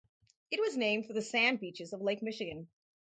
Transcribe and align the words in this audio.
It 0.49 0.59
was 0.59 0.75
named 0.75 1.05
for 1.05 1.13
the 1.13 1.21
sand 1.21 1.59
beaches 1.59 1.93
of 1.93 2.01
Lake 2.01 2.23
Michigan. 2.23 2.67